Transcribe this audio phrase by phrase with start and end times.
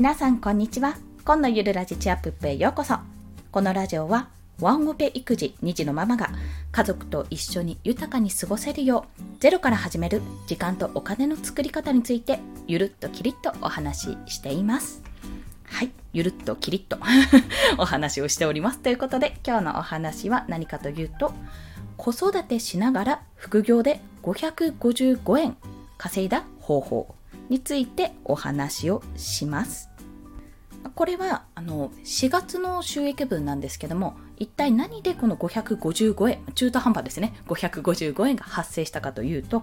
[0.00, 0.96] 皆さんこんにちは。
[1.26, 2.94] 今のゆるラジチアップへようこそ。
[3.52, 6.30] このラジオはワンオペ育児2児のママが
[6.72, 15.02] 家族と一緒に豊かに過ごせるようゼロから始める時間とお金の作り方についてゆるっときりっとお話ししています。
[15.64, 16.96] はいゆるっときりっと
[17.76, 18.78] お話をしております。
[18.78, 21.34] ということで今日のお話は何かというと
[21.98, 25.58] 子育てしながら副業で555円
[25.98, 27.14] 稼いだ方法
[27.50, 29.89] についてお話をします。
[30.94, 39.62] これはあの4月の収益分なんですけども一体何でこの555円中途半端ですね555円が発生したかというと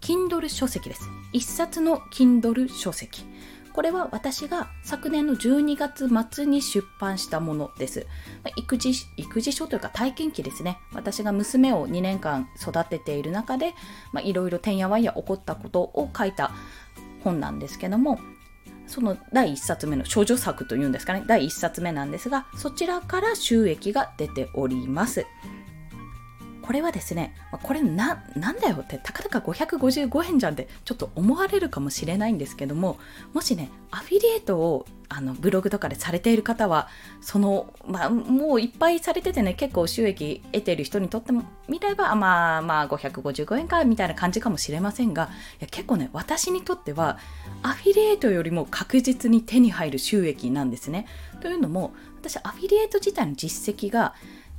[0.00, 3.24] Kindle 書籍です1冊の Kindle 書籍
[3.78, 8.08] これは私が昨年の12月末に出版したものです。
[8.56, 10.78] 育児、育児書というか体験記ですね。
[10.92, 13.74] 私が娘を2年間育てている中で、
[14.24, 16.50] いろいろてんやわんや起こったことを書いた
[17.22, 18.18] 本なんですけども、
[18.88, 25.26] その第1冊目の処女作というんですかね、第1冊目なんですが、そちらから収益が出ております。
[26.68, 32.98] これはですね、これな、なんだよって、たかだか555円じゃんってちょっと思われるかもしれないんですけども、
[33.32, 36.88] もしね、アフィリエイトをあのブログとかでされている方は、
[37.22, 45.30] その、まあ、もういっぱいされててね、結構収益得ている人にとっても、見れば、まあまあ555円か、みたいな感じかもしれませんが、
[45.60, 47.16] いや結構ね、私にとっては、
[47.62, 51.06] アフィリエイトよりも確実に手に入る収益なんですね。
[51.40, 54.14] というのも、私、アフィリエイト自体の実績が、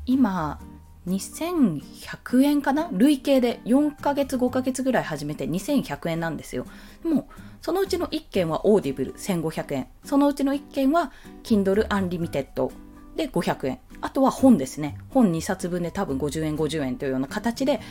[0.07, 0.59] 今、
[1.08, 2.89] 2100円かな？
[2.92, 3.61] 累計で。
[3.66, 6.66] 4ヶ月5ヶ月ぐらい始めて2100円なんですよ。
[7.03, 7.30] でも
[7.61, 9.14] そのうちの1件は Audible。
[9.14, 9.88] 1500円。
[10.03, 11.11] そのうちの1件は
[11.44, 12.72] Kindle Unlimited
[13.16, 13.80] で500円。
[14.02, 14.97] あとは本ですね。
[15.09, 17.81] 本2冊分で多分50円50円というような形で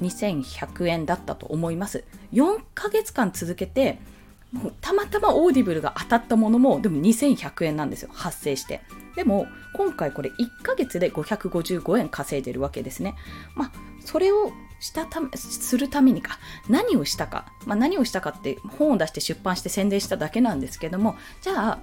[0.00, 2.04] 2100円だったと思います。
[2.32, 3.98] 4ヶ月間続けて
[4.52, 8.10] もうたまたま Audible が当たったものもでも2100円なんですよ。
[8.12, 8.80] 発生して。
[9.14, 13.14] でも今回これ1ヶ月で555円稼いでるわけですね。
[13.54, 13.72] まあ
[14.04, 16.38] それをしたためするためにか。
[16.68, 21.78] 何をしたか、まあ、何をしたかって本を出して出版して宣伝しただけなんですけどもじゃあ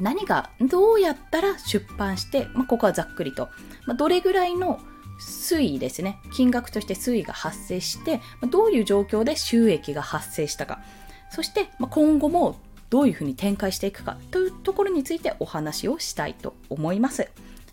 [0.00, 3.48] 何がどうやったら出版して、まあ、ここはざっくりと、
[3.86, 4.80] まあ、どれぐらいの
[5.20, 6.20] 推移ですね。
[6.32, 10.80] 金額として推移が発生してどういう状況で収益が発生したか。
[11.30, 12.56] そして、ま今後も
[12.90, 17.28] どういうふうに展開していくかというところについてお話をしたいと思います。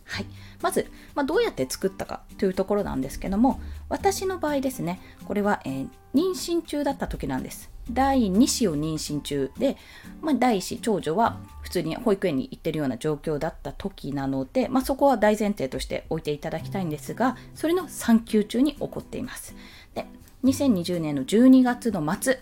[0.07, 0.25] はい、
[0.61, 7.71] まず、まあ、どうやって作ったかというところなんですけども私の場合ですねこれは、えー、妊娠中だった時なんです。
[7.91, 9.77] 第2子を妊娠中で、
[10.21, 19.55] まあ、第1子長女は普通に保育園に行ってるような状況だった時なので、まあ、そこは大前提として置いていただきたいんですがそれの産休中に起こっています。
[19.93, 20.07] で
[20.43, 22.39] 2020年の12月の末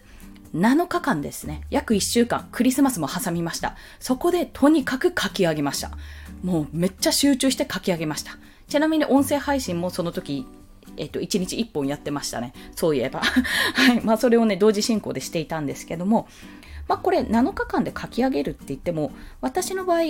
[0.54, 3.76] 7日間ですね、約1週間、クリスマスも挟みました。
[4.00, 5.92] そこでとにかく書き上げました。
[6.44, 8.38] もうめっちゃ集中して書き上げました。
[8.68, 10.46] ちなみに音声配信もその時、
[10.98, 12.54] えっと、1日1本やってましたね。
[12.76, 13.22] そういえば。
[13.74, 14.02] はい。
[14.02, 16.28] まあ、それをね、同時進行でしていたんですけども、
[16.88, 19.12] まあ、これ7日間で書き上げるって言っても
[19.42, 20.02] 私の場合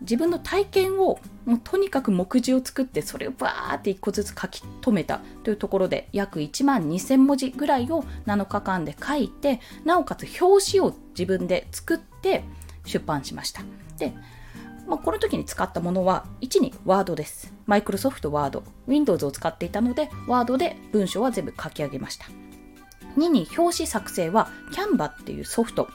[0.00, 12.44] 自分の体験をもうとにかく目次を作ってそれをバーって1個ずつ書き留めたというところで約1万2000文字ぐらいを7日間で書いてなおかつ表紙を自分で作って
[12.84, 13.62] 出版しました
[13.98, 14.12] で
[14.86, 17.54] まあ、この時に使ったものは1に Word です。
[17.66, 18.62] マイクロソフト Word。
[18.86, 22.26] Windows を使っていたので Word で文章は全部書き上げました。
[23.16, 25.88] 2に表紙作成は Canva っていうソフト。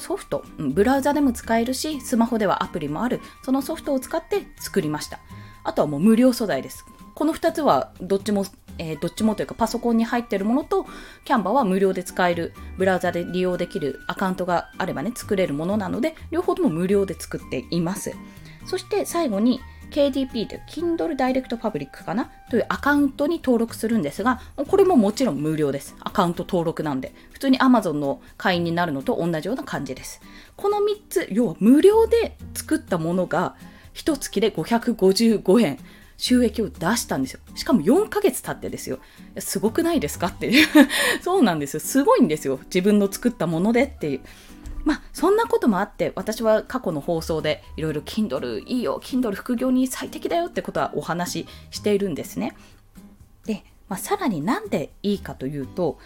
[0.00, 5.20] ソフト、ブラウザでも使えるし、スマホではアプリもある、そのソフトを使って作りました。
[5.62, 6.84] あとはもう無料素材です。
[7.14, 8.44] この2つはどっちも、
[8.78, 10.86] えー、どっちもというかパソコンに入っているものと、
[11.24, 18.12] キャンバーは無料で使える、ブラウザで利用できるアカウントがあればね、作れるものなので、両方とも無料で作っています。
[18.66, 19.60] そして最後に、
[19.90, 22.30] KDP という Kindle Direct Public かな？
[22.50, 25.96] というアカウントに登録するんですが、これももちろん無料です。
[26.00, 27.12] アカウント登録なんで。
[27.32, 30.20] 普通に Amazon の会員になるのと同じような感じです。
[30.56, 33.56] この3つ、要は無料で作ったものが、
[33.94, 35.78] 1月で555円。
[36.22, 37.40] 収益を出したんですよ。
[37.54, 38.98] しかも4ヶ月経ってですよ。
[39.38, 40.26] すごくないですか？
[40.26, 40.68] っていう
[41.24, 41.80] そうなんですよ。
[41.80, 42.60] すごいんですよ。
[42.66, 44.20] 自分の作ったものでっていう。
[44.84, 52.56] まあ、そんなこともあって、私は過去の放送でいろいろ Kindle いいよ、Kindle 副業に最適だよってことはお話ししているんですね。
[53.44, 55.98] で、まあ、さらになんでいいかというと、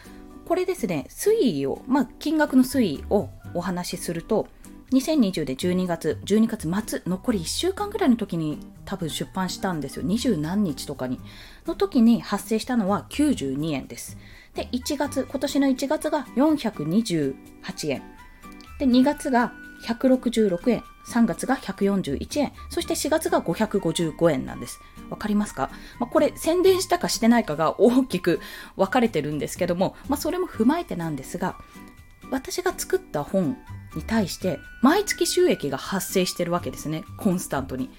[0.47, 4.49] これですね、推移を、まあ、金額の推移をお話しすると、
[4.93, 10.05] 2020で12月、12月末、残り1週間ぐらいの時に多分出版したんですよ。
[10.05, 11.19] 20何日とかに。
[11.67, 14.17] の時に発生したのは92円です。
[14.55, 18.14] で、1月、今年の1月が428円。
[18.79, 19.53] で、2月が
[19.87, 20.83] 166円。
[21.07, 24.81] 3月が141円、そして4月が555円なんです。
[25.11, 28.41] 分かりますか、まあ、これ宣伝したかしてないかが大きく
[28.77, 31.59] 分かれてるんですけども、まあ、それも踏まえてなんですが、
[32.31, 33.59] 私が作った本
[33.95, 37.05] に対して毎月収益が発生してるわけですね。
[37.19, 37.91] コンスタントに。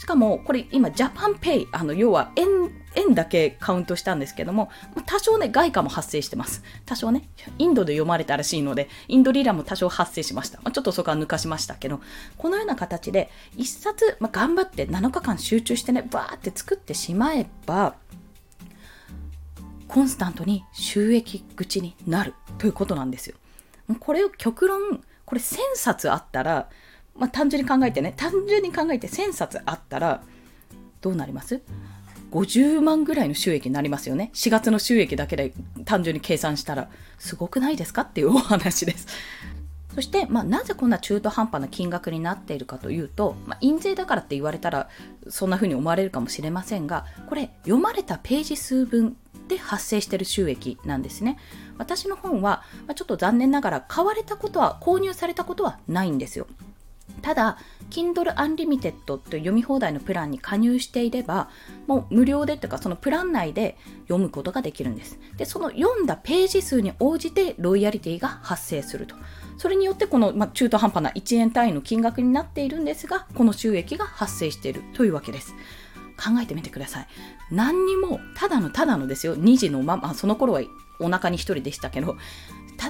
[0.00, 2.46] しかも、これ今、ジャパンペイ、あの、要は円、
[2.94, 4.70] 円だけカウントしたんですけども、
[5.04, 6.62] 多少ね、外貨も発生してます。
[6.86, 10.56] 多少ね、インドで読まれたらしいので、インドリラも多少発生しました。
[10.62, 12.00] まあ、ちょっとそこは抜かしましたけど、
[12.38, 17.96] このような形で、一冊、まあ、頑張って7日間集中してね、バーって作ってしまえば、
[19.86, 23.36] コンスタントに収益口になるということなんですよ。
[23.98, 26.70] これを極論、これ1000冊あったら、
[27.20, 30.22] まあ、単純に考えてね、単純に考えて1000冊あったら、
[31.02, 31.60] どうなります
[32.32, 34.30] ?50 万ぐらいの収益になりますよね。
[34.34, 35.52] 4月の収益だけで
[35.84, 36.88] 単純に計算したら、
[37.18, 38.02] すごくないですか？
[38.02, 39.06] っていうお話です。
[39.94, 44.88] そして、まあ、なぜこんな中途半端な金額になっているかというと、まあ、印税だからって言われたら
[45.28, 49.16] そんな風に思われるかもしれませんがこれ読まれたページ数分
[49.48, 51.38] で発生している収益なんですね
[51.76, 56.46] 私の本は、まあ、ちょっと残念ながら買われたことは購入されたことはないんですよ
[57.20, 57.58] ただ
[57.90, 61.48] Kindle Unlimited という読み放題のプランに加入していれば
[61.86, 65.18] もう無料でというかそのプラン内で読むことができるんです。
[65.36, 69.14] でその読んだページ数に応じてロイヤリティが発生すると。
[69.58, 75.54] それによってこの、ま、中途半端な1円単位の金額になっているんですがこの収益が発生しているというわけです。
[76.16, 77.06] 考えてみてください。
[77.50, 79.36] 何にもただのただのですよ。
[79.36, 80.62] 2児のままその頃は
[81.00, 82.16] お腹に1人でしたけど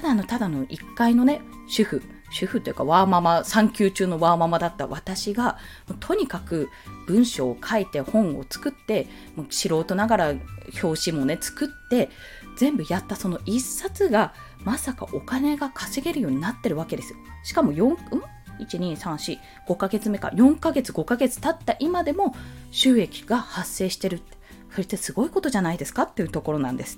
[0.01, 2.01] ただのただの1階のね主婦。
[2.33, 4.87] 主婦というかワーママ産休中のワーママだった。
[4.87, 5.57] 私が
[5.99, 6.69] とにかく
[7.05, 10.33] 文章を書いて本を作ってもう素人ながら
[10.81, 12.09] 表紙もね作って
[12.57, 13.15] 全部やった。
[13.15, 14.33] その1冊が
[14.63, 17.13] まさかお金が稼げるようになってるわけです
[17.43, 17.97] しかも4、ん
[18.59, 20.29] ？12345ヶ月目か。
[20.29, 21.75] 4ヶ月5ヶ月経った。
[21.79, 22.33] 今でも
[22.71, 24.21] 収益が発生してる
[24.71, 26.03] それってすごいことじゃないですか？
[26.03, 26.97] っていうところなんです。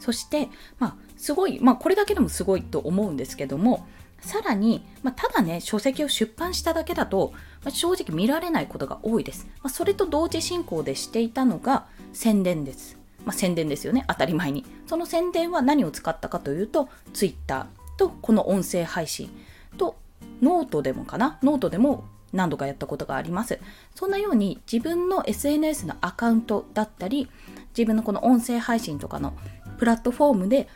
[0.00, 0.48] そして
[0.78, 3.86] まあすごいまあこれだけでもすごいと思うんですけども
[4.20, 9.46] さらに、まあ、ただね、書籍を出版しただけだと、まあ、正直見られないことが多いです。
[9.62, 12.98] まあ、それと同時進行でしていたのが宣伝です。
[13.24, 14.64] まあ宣伝ですよね、当たり前に。
[14.86, 17.66] その宣伝は何を使ったかというと、Twitter
[17.96, 19.30] とこの音声配信
[19.76, 19.96] と
[20.40, 23.58] ノートでもかな、ノートでも何度かやったことがあります。
[23.94, 27.28] そんなように自分の SNS のアカウントだったり、
[27.76, 29.34] 自分のこの音声配信とかの
[29.78, 30.68] プラットフォームで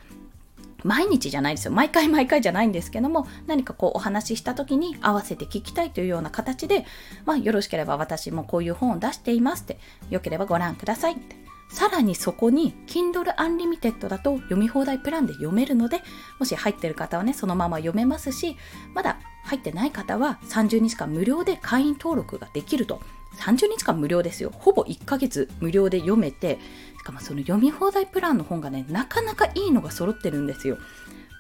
[0.85, 1.73] 毎日じゃないですよ。
[1.73, 6.85] 毎回毎回じゃないんですけども、何かこうお話しした時に合わせて聞きたいというような形で、
[7.25, 9.79] まあよろしければ私もこういう本を出していますって、
[10.11, 11.37] よければご覧くださいって。
[11.71, 16.03] さらにそこに Kindle Unlimited だと読み放題プランで読めるので、
[16.39, 18.57] もし入ってる方はね、そのまま読めますし、
[18.93, 23.01] まだ入ってない方は30日間無料で会員登録ができると。
[23.39, 24.53] 30日間無料ですよ。
[24.55, 26.59] ほぼ1ヶ月無料で読めて、
[27.03, 30.79] しかもその読み放題プランの本がね、なかなかいいのが揃ってるんですよ。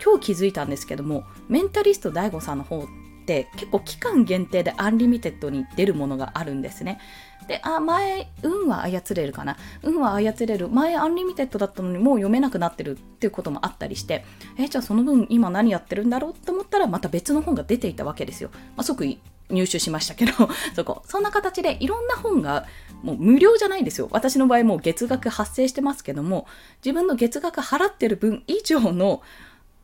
[0.04, 2.86] 今日気づいたんですけども、メンタリスト DAIGO さんの方っ
[3.26, 6.98] て結構期間限定で Unlimited に出るものがあるんですね。
[7.46, 9.56] で、あ、前、運は操れるかな？
[9.84, 10.68] 運は操れる。
[10.68, 14.24] 前、 Unlimited だったのにもう読めなくなってるっていうこともあったりして、
[14.58, 18.50] え、じゃあその分今何やってるんだろうと思ったらまた別の本が出ていたわけですよ。
[18.76, 19.16] まあ、即
[19.50, 20.32] 入手しましたけど、
[20.74, 21.02] そこ。
[21.06, 22.66] そんな形でいろんな本が
[23.02, 24.08] もう無料じゃないんですよ。
[24.10, 26.46] 私の場合もう月額発生してますけども、
[26.84, 29.22] 自分の月額払ってる分以上の、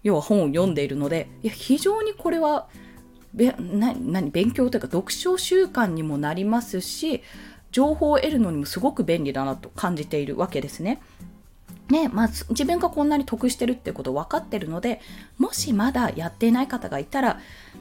[0.03, 2.69] 要は本を読んでいるので、いや、非常にこれは、
[3.35, 7.23] な何勉強というか読書習慣にもなりますし、
[7.73, 11.01] 情報を得るのにもすごく便利だなと感じているわけですね。
[11.91, 15.01] ねまあ、自分がこんなに得してるってこと分かってるので
[15.39, 17.41] もしまだやっていない方がいたら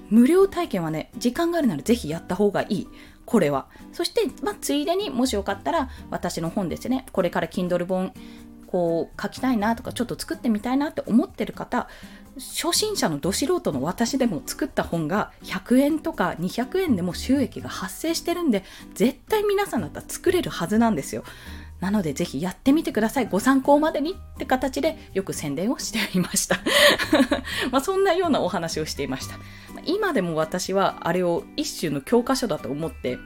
[0.10, 2.88] 無料体験はね時間があるならぜひやった方がいい
[3.28, 3.68] これは。
[3.92, 7.06] そして、まあ、ついでにもしよかったら私の本ですね。
[7.12, 8.14] これから Kindle 本
[8.68, 11.88] こう書きたいなとかちょっと作ってみたいなって思ってる方
[12.36, 21.24] 初心者のど素人の私でも作った本が100円とか200円でも収益が発生してるんで絶対皆さんだったら作れるはずなんですよ。
[21.80, 23.28] なのでぜひやってみてください。
[23.28, 26.60] ご参考までにって形でよく宣伝をしていました。
[27.72, 29.36] まあそんなようなお話をしていました。
[29.86, 33.18] 今でも私はあれを一種の教科書だと思って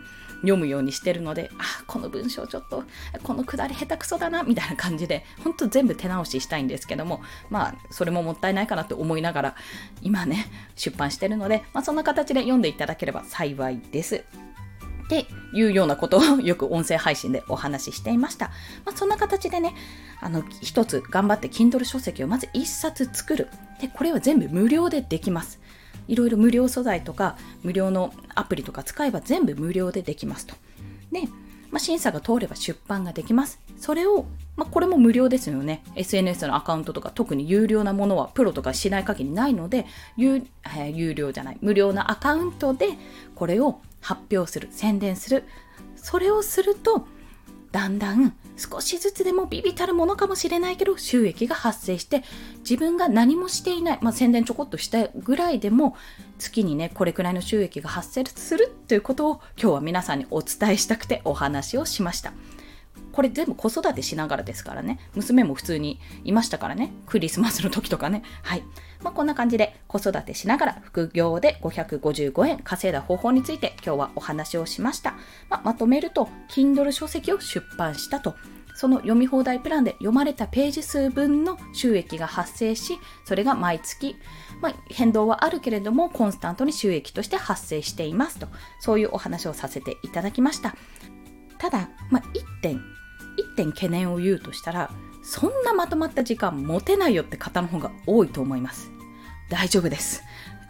[0.42, 2.84] 読むようにしてるので、あ、この文章ちょっと、
[3.24, 9.56] このくだり下手くそだな、みたいな感じで、ほんと全部手直ししたいんですけども、まあ、それももったいないかなって思いながら、
[10.02, 14.24] 今ね、出版してるので、まあ、そんな形で読んでいただければ幸いです。
[15.12, 18.48] っていうようなことをよく音声配信でお話ししていました。
[18.86, 19.76] まあ、そんな形でね、
[20.22, 23.50] あの、一つ頑張って Kindle 書籍をまず一冊作る。
[23.82, 25.60] で、これは全部無料でできます。
[26.08, 30.56] いろいろ無料素材とか無料のアプリとか使えば全部無料でできますと。
[31.12, 31.24] で、
[31.72, 33.60] まあ、審査が通れば出版ができます。
[33.78, 34.26] それを、
[34.62, 35.82] まあ、これも無料ですよね。
[35.96, 39.88] SNS のアカウントとか特に有料なものはプロとかしない限りないので、
[40.18, 42.90] 有,、えー、有料じゃない、無料なアカウントで
[43.34, 45.46] これを発表する、宣伝する。
[45.96, 47.08] それをすると、
[47.72, 52.22] だんだん少しずつでもビビたるものかもしれないけど収益が発生して
[52.60, 55.96] 自分が何もしていない、まあ、宣伝ちょこっとしたぐらいでも
[56.38, 62.34] 月にねこれくらいの収益が発生するということを今日は皆さんにお伝えしたくてお話をしました。
[63.12, 65.00] これ全部子育てしながらですからね。
[65.16, 66.92] 娘も普通にいましたからね。
[67.06, 68.24] クリスマスの時とかね。
[68.44, 68.64] はい。
[69.02, 75.16] まあ、こんな感じで子育てしながら副業で555円稼いだ方法について今日はお話をしました。
[75.50, 78.36] まあ、まとめると、Kindle 書籍を出版したと。
[78.74, 84.16] その読み放題プランで読まれたページ数分の収益が発生し、それが毎月、
[84.62, 88.48] まあ、変動はあるけれども、コンスタントに収益として発生していますと、
[88.80, 90.76] そういうお話をさせていただきました。
[91.58, 92.82] ただ、まあ、1点
[93.38, 94.92] 1点懸念を言うとしたら
[95.24, 98.92] そんなまとまった時間持てないよって方の方が多いと思います。
[99.50, 100.24] 大丈夫です。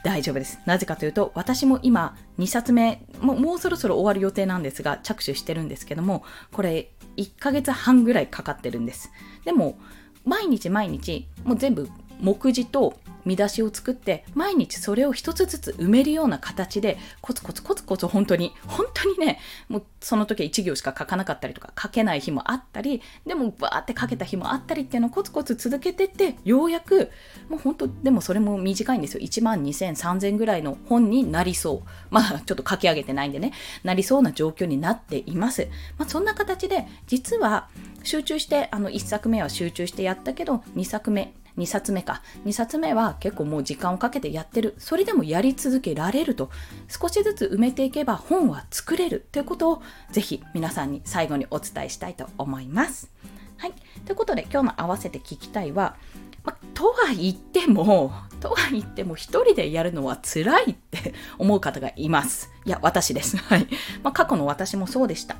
[0.03, 0.59] 大丈夫です。
[0.65, 9.11] なぜかというと私も今2冊目ももうそろそろ終わる予定なんですが着手してるんですけどもこれ1ヶ月半ぐらいかかってるんです。
[9.45, 9.77] でも
[10.25, 11.87] 毎日毎日もう全部
[12.19, 27.11] 目次と見出しを作って毎日それを一つずつ埋めるような形でコツコツコツコツ本当に本当にねもうその時は1行しか書かなかったりとか書けない日もあったりでもバーって書けた日もあったりっていうのをコツコツ続けてってようやく
[27.49, 29.21] もう本当でもそれも短いんですよ。
[29.21, 31.89] 1万2000、3000ぐらいの本になりそう。
[32.09, 33.53] まあちょっと書き上げてないんでね。
[33.83, 37.69] なりそうな状況になっています、まあ、そんな形で実は
[38.03, 46.49] 集中してあの1作目は集中してやったけど2作目2冊目か2冊目は結構もう時間をかけてやってるそれでもやり続けられると
[46.87, 49.81] 少しずつ埋めていけば本は作れるということを
[50.11, 53.09] ぜひ皆さんに最後にお伝えしたいと思います。
[53.57, 53.73] はい、
[54.05, 55.95] ということで今日の合わせて聞きたいは、
[56.43, 62.49] ま、とは言っても とは言っても一人でやるのは辛いって思う方がいます。
[62.65, 63.37] いや私です。
[63.45, 63.67] はい、
[64.01, 65.35] ま、過去の私もそうでした。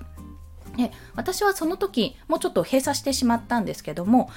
[0.78, 4.30] で私はその時もうちょっと閉鎖してしまったんですけども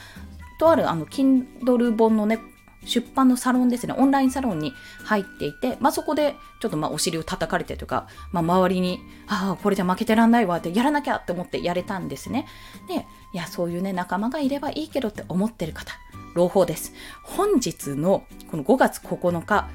[0.58, 2.40] とあるあの Kindle 本のね
[2.87, 4.73] 出版のサロンですね、オンラインサロンに
[5.04, 12.46] 入っていて、まあ、そこでちょっとまあお尻を叩かれてとか、まあ、周りに、ああ、これじゃ負けてらんないわってやらなきゃって思ってやれたんですね。
[12.88, 15.92] で、いや、そういうね、仲間がいればいいけどって思ってる方、
[16.34, 16.92] 朗報です。
[17.23, 19.68] 本日のこの5月9日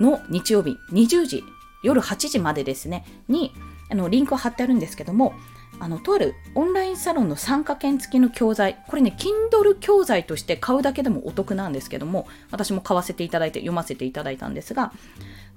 [0.00, 1.44] の日曜日20時、
[1.82, 3.54] 夜8時までですね、に、
[3.90, 5.34] あの、リンクを貼ってあるんですけども、
[5.82, 14.92] あのとあるオンラインサロンの参加券付きの教材これね Kindle 教材として買うだけでもお得なんですけども私も買わせていただいて読ませていただいたんですが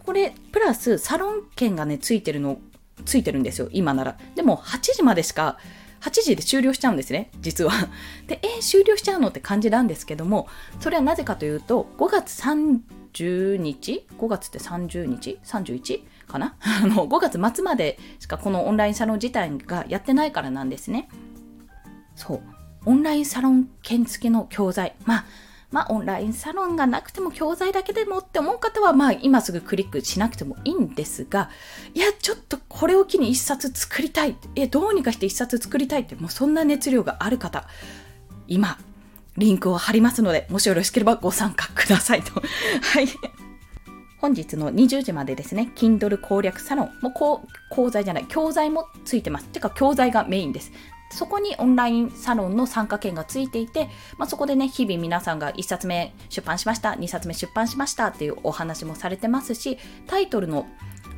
[0.03, 2.57] これプラスサロン券がねついてるの
[3.05, 5.59] ついてるんですよ今ならでも8時までしか
[6.01, 7.71] 8時で終了しちゃうんですね、実は。
[8.27, 10.47] で、えー、終了しちゃうのって感じなんですけども、
[10.79, 16.03] それはなぜかというと、5月30日 ?5 月って30日 ?31?
[16.25, 16.55] かな？
[16.61, 21.09] あの5月末までしかこのオンラインサロン自体がやってないからなんですね。
[22.15, 22.41] そう。
[22.85, 24.95] オンラインサロン券付きの教材。
[25.05, 25.25] まあ、
[25.71, 31.49] まあ、オンラインサロンがなくても教材だけでもって思う方は、まあ、今すぐクリックしなくてもいいんですが、
[31.93, 34.37] いや、ちょっとこれを機に一冊作りたい。
[34.55, 37.67] え、どうにかして一冊作りたいって、もうそんな熱量がある方、
[38.47, 38.77] 今、
[39.37, 42.33] リンクを貼りますので、もしよろしければご参加くださいと。
[42.35, 43.07] はい。
[44.25, 47.13] 本日の20時までですね、Kindle 攻略サロン、もう
[47.69, 49.45] 講座じゃない、教材もついてます。
[49.49, 50.71] てか、教材がメインです。
[51.11, 59.77] そこにオンラインサロンの参加券がついていて、まあ、そこでね、日々皆さんが1冊目出版しました、2冊目出版しましたっていうお話もされてますし、
[60.07, 60.65] タイトルの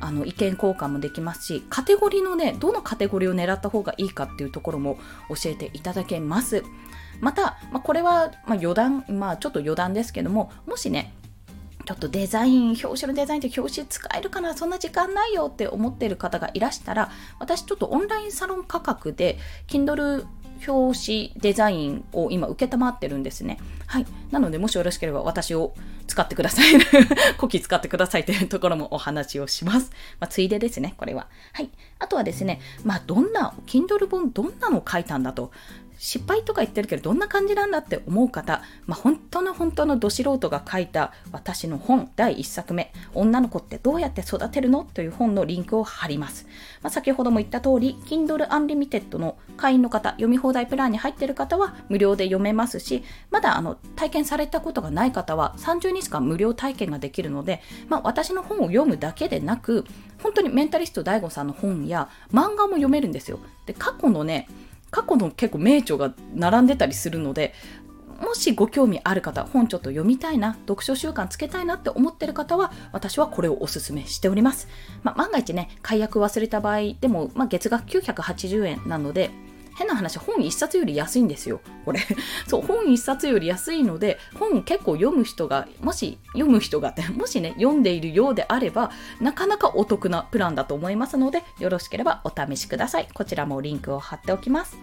[0.00, 4.98] あの意見交換もできますし、カテゴリーのね、どのカテゴリーを狙った方がいいかっていうところも
[5.30, 6.62] 教えていただけます。
[7.20, 11.14] また、まあ、これは、ま余談、まあちょっと余談ですけども、もしね、
[11.88, 20.26] ちょっとデザイン、表紙のデザインって表紙使えるかなそんな時間ないよって思ってる方がいらしたら、私ちょっとオンラインサロン価格で、Kindle
[20.66, 23.56] 表紙デザインを今受けたまってるんですね。
[23.86, 24.06] はい。
[24.30, 25.72] なので、もしよろしければ私を
[26.06, 26.74] 使ってください。
[27.38, 29.90] コキ使ってくださいというところもお話をします。
[30.20, 31.28] まあ、ついでですね、これは。
[31.54, 31.70] はい。
[32.00, 35.52] あとはですね、まあ、どんな、Kindle 本どんなの書いたんだと。
[35.98, 46.46] 失敗とか言ってるけどどんな感じなんだって思う方、まあ、本当の本当のど素人が書いた私の本第1作目「女の子ってどうやって育てるの?」という本のリンクを貼ります、
[46.82, 59.84] まあ、先ほども言った通り Kindle Unlimited の会員の方読み放題プランに入っている方は無料で読めますしまだあの体験されたことがない方は30日間無料体験ができるので、まあ、私の本を読むだけでなく
[60.22, 64.48] 本当にメンタリスト DAIGO さんの本や漫画も読めるんですよで過去のね
[64.90, 67.54] 過去の結構名著が並んでたりするので
[68.20, 74.68] もしご興味ある方、本ちょっと読みたいな、読書習慣つけたいなって思ってる方は、私はこれをおすすめしております。
[75.04, 79.30] まあ、万が一ね、解約忘れた場合でも、まあ、月額980円なので、
[79.78, 81.60] 変な話、本1冊より安いんですよ。
[81.84, 82.00] これ。
[82.48, 93.08] そう、本1冊より安いので、本結構読む人が、もし読む人がって、 もしね、読んでいるようであれば、なかなかお得なプランだと思いますので、よろしければお試しください。
[93.14, 94.76] こちらもリンクを貼っておきます。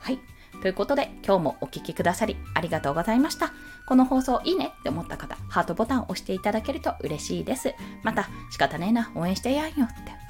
[0.00, 0.20] はい。
[0.60, 3.52] ということで、今日もお聴きくださりありがとうございました。
[3.86, 7.74] この放送いいねって思った方、ハートボタンを押していただけると嬉しいです。
[8.02, 9.84] また、仕方ねえな、応援してやんよって、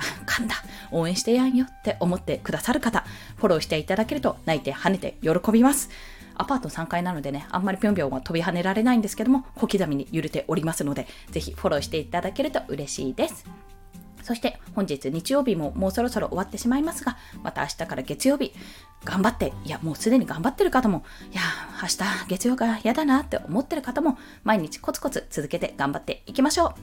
[0.26, 0.56] 噛んだ、
[0.90, 3.04] 応援してやんよって思ってくださる方、
[3.36, 5.88] フォローしていただけると泣いて跳ねて喜びます。
[6.34, 13.44] アパート3階なのでね、あんまりぴょんぴょんは飛び跳ねられないんですけども、小刻みに揺れておりますので、ぜひフォローしていただけると嬉しいです。
[14.28, 18.52] そして本日日曜日ももうそろそろ終わってしまいますが、また明日から月曜日、
[19.02, 21.40] 頑張って、いやもうすでに頑張ってる方も、いや
[21.80, 26.66] 明日月曜が嫌だなって思ってる方も、毎日コツコツ続けて頑張っていきましょう。
[26.66, 26.74] は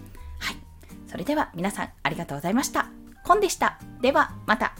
[0.54, 0.58] い。
[1.06, 2.88] それでは皆さんありがとうございました。
[3.24, 3.80] コンでした。
[4.02, 4.74] ではまた。